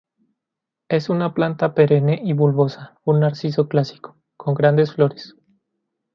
Es 0.89 1.09
una 1.09 1.35
planta 1.35 1.75
perenne 1.75 2.19
y 2.23 2.33
bulbosa, 2.33 2.97
un 3.05 3.19
narciso 3.19 3.67
clásico, 3.67 4.17
con 4.35 4.55
grandes 4.55 4.93
flores. 4.93 5.35